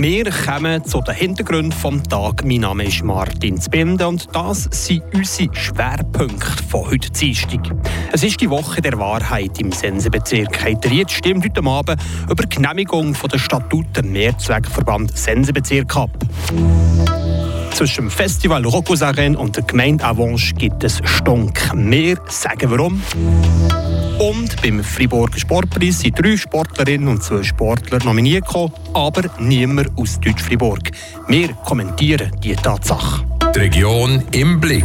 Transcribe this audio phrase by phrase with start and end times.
[0.00, 2.46] Wir kommen zu den Hintergründen des Tages.
[2.46, 7.60] Mein Name ist Martin Zbinde und das sind unsere Schwerpunkte von heute Dienstag.
[8.10, 10.64] Es ist die Woche der Wahrheit im Sensebezirk.
[10.64, 12.00] Heiteriert stimmt heute Abend
[12.30, 16.10] über die Genehmigung der Statuten Mehrzweckverband Sensebezirk ab.
[17.72, 21.58] Zwischen dem Festival Rocosaren und der Gemeinde Avanche gibt es Stunk.
[21.74, 23.02] Wir sagen warum.
[24.18, 30.20] Und beim Fribourger Sportpreis sind drei Sportlerinnen und zwei Sportler nominiert gekommen, aber niemand aus
[30.20, 30.90] Deutsch-Fribourg.
[31.28, 33.24] Wir kommentieren die Tatsache.
[33.54, 34.84] Die Region im Blick.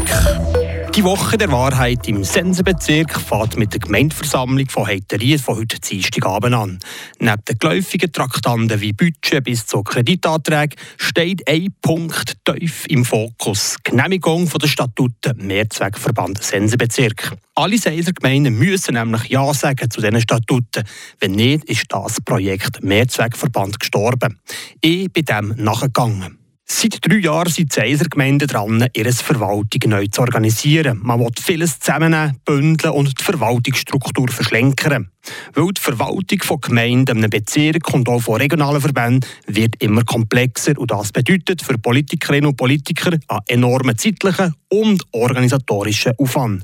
[0.95, 6.55] Die Woche der Wahrheit im Sensenbezirk fährt mit der Gemeindeversammlung von Heiterien von heute Dienstagabend
[6.55, 6.80] an.
[7.20, 13.76] Neben den geläufigen Traktanten wie Budget bis zu Kreditanträgen steht ein Punkt tief im Fokus.
[13.86, 17.34] Die Genehmigung der Statuten Mehrzweckverband Sensenbezirk.
[17.55, 20.86] Alle Seiler Gemeinden müssen nämlich Ja sagen zu diesen Statuten.
[21.20, 24.39] Wenn nicht, ist das Projekt Mehrzweckverband gestorben.
[24.80, 26.45] Ich bin dem nachgegangen.
[26.67, 30.99] Seit drei Jahren sind die Seiser Gemeinden dran, ihre Verwaltung neu zu organisieren.
[31.03, 35.11] Man will vieles zusammennehmen, bündeln und die Verwaltungsstruktur verschlenkern.
[35.53, 40.77] Weil die Verwaltung von Gemeinden, einem Bezirk und auch von regionalen Verbänden wird immer komplexer
[40.80, 46.63] und das bedeutet für Politikerinnen und Politiker einen enormen zeitlichen und organisatorischen Aufwand.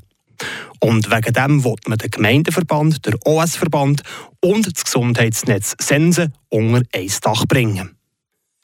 [0.80, 4.02] Und wegen dem will man den Gemeindeverband, der OS-Verband
[4.40, 7.96] und das Gesundheitsnetz Sense unter ein Dach bringen.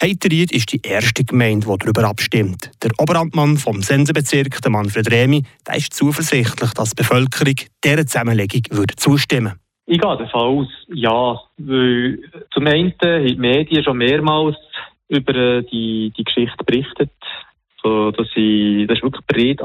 [0.01, 2.71] Heiteried ist die erste Gemeinde, die darüber abstimmt.
[2.85, 8.63] Der Oberamtmann vom Sensenbezirk, der Manfred Remi, der ist zuversichtlich, dass die Bevölkerung dieser Zusammenlegung
[8.71, 9.55] würde zustimmen
[9.87, 11.41] Ich gehe davon aus, ja.
[11.57, 12.21] Weil
[12.53, 14.57] zum einen haben die Medien schon mehrmals
[15.09, 17.11] über die, die Geschichte berichtet.
[17.83, 19.61] So, dass sie, das ist wirklich breit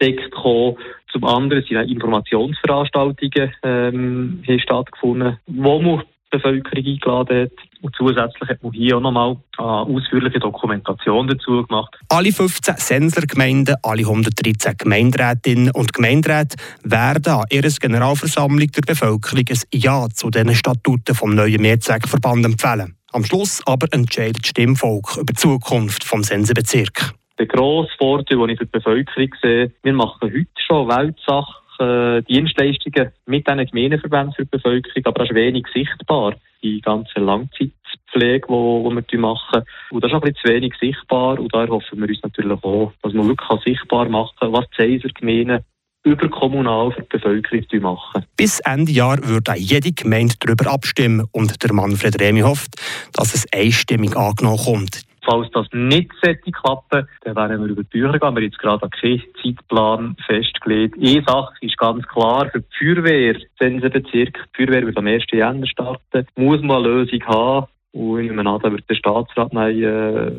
[0.00, 0.76] gekommen.
[1.12, 7.52] Zum anderen sind auch Informationsveranstaltungen ähm, hier stattgefunden, wo man Bevölkerung eingeladen hat.
[7.80, 11.96] Und zusätzlich hat man hier auch nochmal eine ausführliche Dokumentation dazu gemacht.
[12.08, 19.58] Alle 15 Senslergemeinden, alle 113 Gemeinderätinnen und Gemeinderäte werden an ihrer Generalversammlung der Bevölkerung ein
[19.72, 22.96] Ja zu diesen Statuten vom neuen Mehrzweckverband empfehlen.
[23.12, 27.14] Am Schluss aber entscheidet das Stimmvolk über die Zukunft des Sensenbezirks.
[27.38, 32.22] Der grosse Vorteil, den ich für die Bevölkerung sehe, wir machen heute schon Weltsache äh,
[32.22, 36.34] Dienstleistungen mit diesen Gemeindeverbänden für die Bevölkerung, aber ist wenig sichtbar.
[36.62, 39.62] Die ganze Langzeitpflege, die, wir machen.
[39.90, 41.38] Und das ist auch ein bisschen zu wenig sichtbar.
[41.38, 44.98] Und da hoffen wir uns natürlich auch, dass man wirklich sichtbar machen kann, was die
[44.98, 45.64] Seiser Gemeinden
[46.04, 48.24] überkommunal für die Bevölkerung machen.
[48.36, 52.76] Bis Ende Jahr würde jede Gemeinde darüber abstimmen und der Manfred Remi hofft,
[53.12, 55.02] dass es einstimmig angenommen kommt.
[55.28, 58.20] Falls das nicht sollte klappen, dann werden wir über die Bücher gehen.
[58.20, 60.96] Wir haben jetzt gerade keinen Zeitplan festgelegt.
[60.96, 65.24] Eine Sache ist ganz klar, für die Feuerwehr, Sensenbezirk, die Feuerwehr wird am 1.
[65.30, 67.66] Jänner starten, muss man eine Lösung haben.
[67.98, 70.30] Und ich nehme an, da wird der Staatsrat noch äh,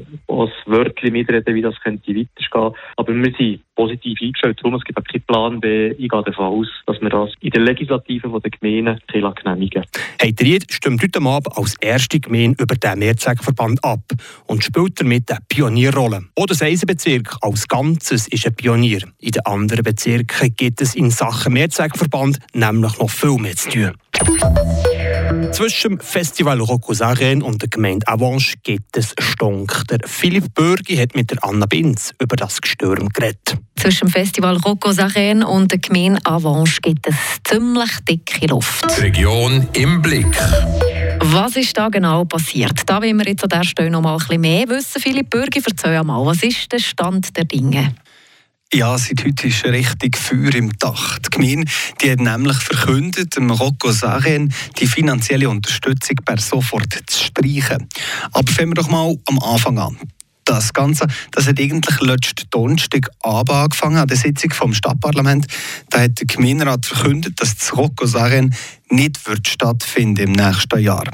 [0.66, 2.76] Wörtchen mitreden, wie das könnte weitergehen.
[2.96, 4.60] Aber wir sind positiv eingestellt.
[4.60, 5.90] Darum, es gibt auch keinen Plan B.
[5.92, 9.84] Ich gehe davon aus, dass wir das in der Legislative der Gemeinden genehmigen
[10.22, 14.04] Heiteried stimmt heute Abend als erste Gemeinde über den Mehrzweckverband ab
[14.48, 16.24] und spielt damit eine Pionierrolle.
[16.36, 19.02] Auch der Eisenbezirk als Ganzes ist ein Pionier.
[19.20, 23.92] In den anderen Bezirken gibt es in Sachen Mehrzweckverband nämlich noch viel mehr zu tun.
[25.52, 29.84] Zwischen dem Festival Rocosaren und der Gemeinde Avanche gibt es Stunk.
[29.90, 33.58] Der Philipp Bürgi hat mit der Anna Binz über das Gestürm geredet.
[33.76, 38.86] Zwischen dem Festival Rocosaren und der Gemeinde Avanche gibt es ziemlich dicke Luft.
[38.98, 40.38] Die Region im Blick.
[41.22, 42.82] Was ist da genau passiert?
[42.86, 45.02] Da wollen wir jetzt an der Stelle noch mal ein bisschen mehr wissen.
[45.02, 47.94] Philipp Bürgi, erzähl mal, was ist der Stand der Dinge?
[48.72, 51.18] Ja, seit heute ist richtig Feuer im Dach.
[51.18, 51.72] Die Gemeinde
[52.04, 57.90] die hat nämlich verkündet, dem Rocco Saren die finanzielle Unterstützung per sofort zu streichen.
[58.32, 59.98] Aber fangen wir doch mal am Anfang an.
[60.46, 65.48] Das Ganze das hat eigentlich letzten Donnerstag angefangen, an der Sitzung vom Stadtparlament.
[65.90, 68.54] Da hat der Gemeinderat verkündet, dass das Rocco Saren
[68.92, 71.10] nicht wird stattfinden im nächsten Jahr.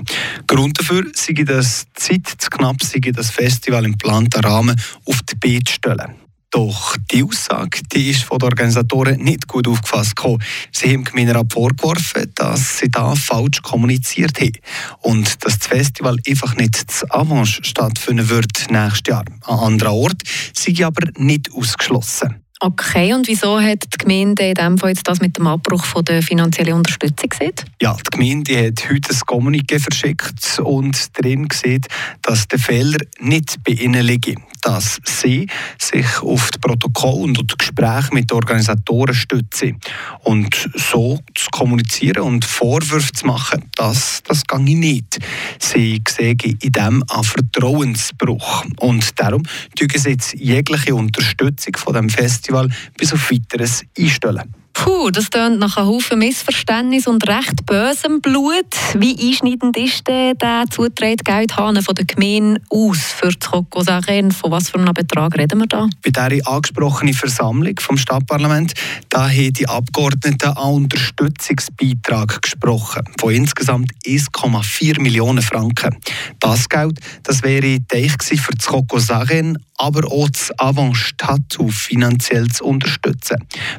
[0.45, 4.75] Grund dafür sei, die Zeit zu knapp sei, das Festival im geplanten Rahmen
[5.06, 6.25] auf die Beine zu stellen.
[6.56, 10.16] Doch die Aussage die ist von den Organisatoren nicht gut aufgefasst.
[10.16, 10.42] Gekommen.
[10.72, 14.54] Sie haben Gemeinderat vorgeworfen, dass sie da falsch kommuniziert haben
[15.02, 19.25] und dass das Festival einfach nicht zu Avanche stattfinden wird nächstes Jahr.
[19.42, 20.22] An anderer Ort
[20.54, 22.36] sei aber nicht ausgeschlossen.
[22.62, 26.06] Okay, und wieso hat die Gemeinde in dem Fall jetzt das mit dem Abbruch von
[26.06, 27.54] der finanziellen Unterstützung gesehen?
[27.81, 31.88] Ja, die Gemeinde hat heute ein Kommuniqué verschickt und drin sieht,
[32.22, 35.47] dass der Fehler nicht bei ihnen liegt dass sie
[35.79, 39.79] sich auf das Protokoll und das Gespräch mit den Organisatoren stützen.
[40.23, 45.19] Und so zu kommunizieren und Vorwürfe zu machen, das, das gehe nicht.
[45.59, 48.65] Sie sehen in dem einen Vertrauensbruch.
[48.79, 49.44] Und darum
[49.75, 54.64] tun sie jetzt jegliche Unterstützung von dem Festival bis auf weiteres einstellen.
[54.75, 58.68] Puh, das klingt nach einem Haufen Missverständnis und recht bösem Blut.
[58.94, 64.31] Wie einschneidend ist denn der zugetragene Geldhahn von der Gemeinde aus für die Kokos Arena?
[64.33, 65.88] Von was für einem Betrag reden wir da?
[66.04, 68.74] Bei dieser angesprochenen Versammlung vom Stadtparlament
[69.10, 75.98] da haben die Abgeordneten einen Unterstützungsbeitrag gesprochen von insgesamt 1,4 Millionen Franken.
[76.39, 78.12] Das Geld das wäre Teich
[78.42, 83.38] für das Kokos Arena, aber auch das Avant Tattoo finanziell zu unterstützen.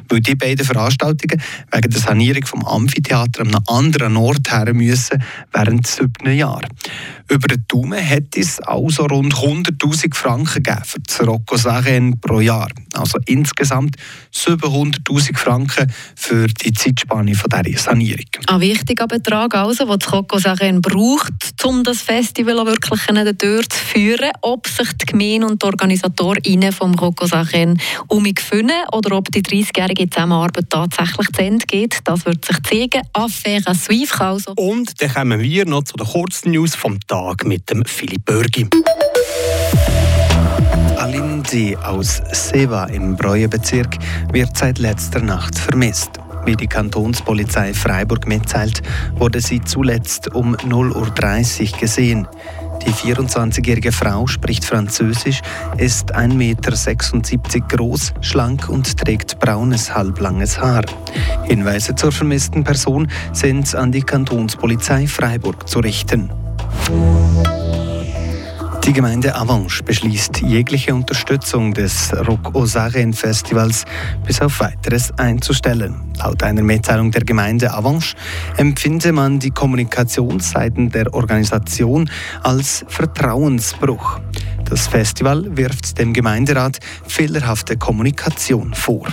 [0.09, 1.41] Weil die beiden Veranstaltungen
[1.71, 6.67] wegen der Sanierung vom Amphitheater an einem anderen Ort her müssen während siebten Jahren.
[7.29, 12.39] Über den Daumen hätte es also rund 100'000 Franken gegeben für das Rocco Sagen pro
[12.39, 12.69] Jahr.
[12.93, 13.97] Also insgesamt
[14.33, 18.25] 700'000 Franken für die Zeitspanne dieser Sanierung.
[18.47, 21.33] Ein wichtiger Betrag also, den das Rocco Sagen braucht,
[21.63, 24.31] um das Festival wirklich zu führen.
[24.41, 30.09] Ob sich die Gemeinde und die Organisatorinnen vom Rocco Sagen umgefunden oder ob die 30-jährige
[30.09, 33.01] Zusammenarbeit tatsächlich zu Ende geht, das wird sich zeigen.
[33.13, 34.51] Affaire suivre also.
[34.57, 37.45] Und dann kommen wir noch zu den Kurznews vom Tag.
[37.45, 38.67] Mit dem Philipp Bürgi.
[40.97, 43.97] Alinzi aus Seva im Breuenbezirk
[44.33, 46.19] wird seit letzter Nacht vermisst.
[46.47, 48.81] Wie die Kantonspolizei Freiburg mitteilt,
[49.17, 52.27] wurde sie zuletzt um 0.30 Uhr gesehen.
[52.85, 55.41] Die 24-jährige Frau spricht Französisch,
[55.77, 60.85] ist 1,76 Meter groß, schlank und trägt braunes, halblanges Haar.
[61.43, 66.31] Hinweise zur vermissten Person sind an die Kantonspolizei Freiburg zu richten.
[68.87, 73.83] Die Gemeinde Avanche beschließt, jegliche Unterstützung des Rock Osaren Festivals
[74.25, 76.13] bis auf weiteres einzustellen.
[76.17, 78.15] Laut einer Mitteilung der Gemeinde Avanche
[78.55, 82.09] empfinde man die Kommunikationsseiten der Organisation
[82.43, 84.21] als Vertrauensbruch.
[84.63, 89.09] Das Festival wirft dem Gemeinderat fehlerhafte Kommunikation vor.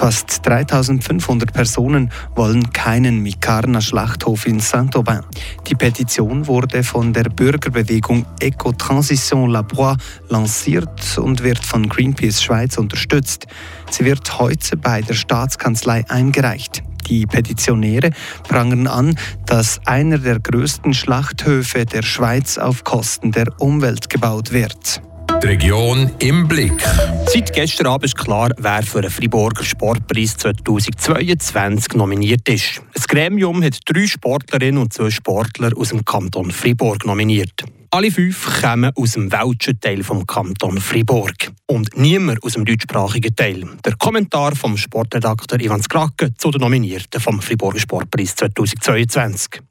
[0.00, 5.20] Fast 3500 Personen wollen keinen Mikarna-Schlachthof in Saint-Aubin.
[5.66, 9.98] Die Petition wurde von der Bürgerbewegung Eco-Transition La Bois
[10.30, 13.46] lanciert und wird von Greenpeace Schweiz unterstützt.
[13.90, 16.82] Sie wird heute bei der Staatskanzlei eingereicht.
[17.06, 18.12] Die Petitionäre
[18.48, 25.02] prangern an, dass einer der größten Schlachthöfe der Schweiz auf Kosten der Umwelt gebaut wird.
[25.42, 26.82] Die Region im Blick.
[27.26, 32.82] Seit gestern Abend ist klar, wer für den Friburger Sportpreis 2022 nominiert ist.
[32.92, 37.64] Das Gremium hat drei Sportlerinnen und zwei Sportler aus dem Kanton Fribourg nominiert.
[37.90, 43.34] Alle fünf kommen aus dem welschen Teil vom Kanton Fribourg und niemand aus dem deutschsprachigen
[43.34, 43.64] Teil.
[43.84, 49.69] Der Kommentar vom Sportredakteur Ivan Skrake zu den Nominierten vom Friburger Sportpreis 2022.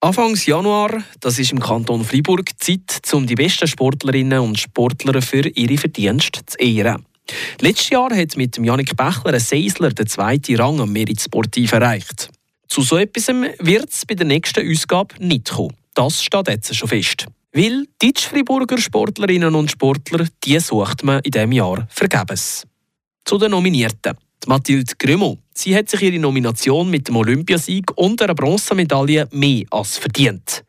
[0.00, 5.48] Anfangs Januar, das ist im Kanton Freiburg, Zeit, um die besten Sportlerinnen und Sportler für
[5.48, 7.06] ihre Verdienste zu ehren.
[7.60, 12.28] Letztes Jahr hat mit Janik Bechler ein Seisler den zweiten Rang am Merit Sportiv erreicht.
[12.68, 15.74] Zu so etwas wird es bei der nächsten Ausgabe nicht kommen.
[15.94, 17.26] Das steht jetzt schon fest.
[17.52, 22.66] Weil Deutsch-Friburger Sportlerinnen und Sportler, die sucht man in diesem Jahr vergebens.
[23.24, 24.14] Zu den Nominierten.
[24.46, 25.38] Mathilde Grümel.
[25.58, 30.62] Sie hat sich ihre Nomination mit dem Olympiasieg und einer Bronzemedaille mehr als verdient.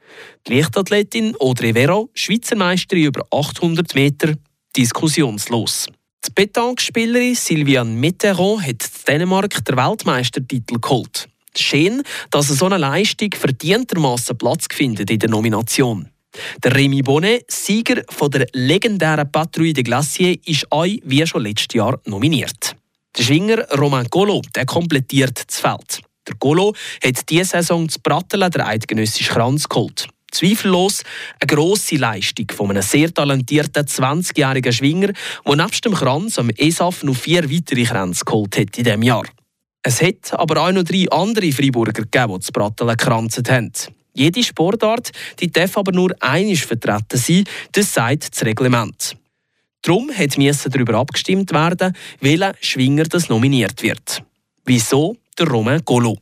[0.48, 4.34] Die Leichtathletin Audrey Vero, Schweizer Meisterin über 800 Meter,
[4.78, 5.88] diskussionslos.
[6.26, 11.28] Die Pétanque-Spielerin Sylviane Mitterrand hat Dänemark den Weltmeistertitel geholt.
[11.54, 12.02] Schön,
[12.32, 16.08] dass so eine Leistung verdientermaßen Platz findet in der Nomination.
[16.64, 21.76] Der Remy Bonnet, Sieger von der legendären Patrouille de Glacier, ist auch wie schon letztes
[21.76, 22.77] Jahr nominiert.
[23.18, 26.02] Der Schwinger Romain Golo der komplettiert das Feld.
[26.28, 30.08] Der Golo hat diese Saison zu Brattelen der eidgenössischen Kranz geholt.
[30.32, 31.04] Zweifellos
[31.40, 35.14] eine grosse Leistung von einem sehr talentierten 20-jährigen Schwinger,
[35.48, 39.26] der nebst dem Kranz am ESAF noch vier weitere Kränze geholt hat in diesem Jahr.
[39.82, 43.72] Es hat aber auch noch drei andere Freiburger gegeben, die zu Brattelen gekranzt haben.
[44.14, 45.10] Jede Sportart
[45.40, 49.18] die darf aber nur einisch vertreten sein, das sagt das Reglement.
[49.82, 54.24] Darum musste darüber abgestimmt werden, welcher Schwinger das nominiert wird.
[54.66, 56.18] Wieso der Romain Golo?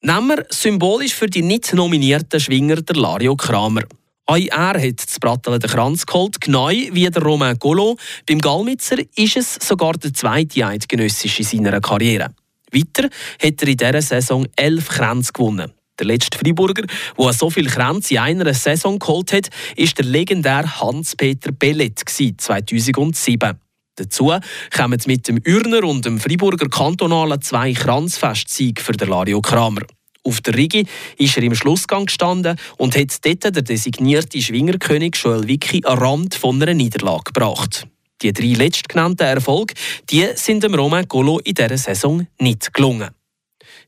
[0.00, 3.82] Nehmen wir symbolisch für die nicht nominierten Schwinger der Lario Kramer.
[4.26, 7.96] Auch er hat das Bratteln den Kranz geholt, genau wie der Romain Golo.
[8.26, 12.34] Beim Gallmitzer ist es sogar der zweite Eidgenössische in seiner Karriere.
[12.70, 13.08] Weiter
[13.42, 15.72] hat er in dieser Saison elf Kränze gewonnen.
[15.98, 16.84] Der letzte Freiburger,
[17.18, 23.58] der so viele Kränze in einer Saison geholt hat, ist der legendäre Hans-Peter Bellet 2007.
[23.96, 24.32] Dazu
[24.76, 29.82] kommen mit dem Ürner und dem Freiburger Kantonalen zwei Kranzfestsiege für den Lario Kramer.
[30.22, 30.86] Auf der Rigi
[31.16, 36.34] ist er im Schlussgang gestanden und hat dort der designierte Schwingerkönig Joel Wicki am Rand
[36.34, 37.88] von einer Niederlage gebracht.
[38.22, 39.74] Die drei letztgenannten Erfolge
[40.10, 43.10] die sind dem Romain Golo in dieser Saison nicht gelungen.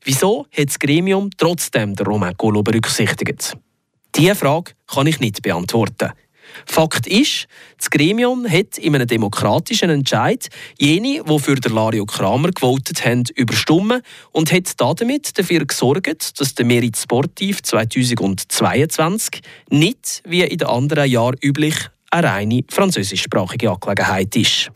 [0.03, 3.55] Wieso hat das Gremium trotzdem den Romain Golo berücksichtigt?
[4.15, 6.11] Diese Frage kann ich nicht beantworten.
[6.65, 13.05] Fakt ist, das Gremium hat in einem demokratischen Entscheid jene, die für Lario Kramer gewotet
[13.05, 20.57] haben, überstimmen und hat damit dafür gesorgt, dass der Merit Sportiv 2022 nicht, wie in
[20.57, 21.75] den anderen Jahren üblich,
[22.09, 24.71] eine reine französischsprachige Angelegenheit ist.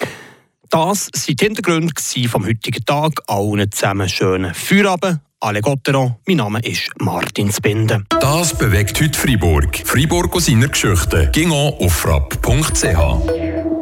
[0.69, 1.93] Das waren die Hintergründe
[2.29, 3.21] vom heutigen Tag.
[3.27, 5.19] Allen zusammen schönen Feierabend.
[5.41, 8.03] Alle Gotteron, mein Name ist Martin Spinde.
[8.19, 9.77] Das bewegt heute Freiburg.
[9.85, 11.29] Freiburg aus seiner Geschichte.
[11.33, 13.75] Ging auf frapp.ch.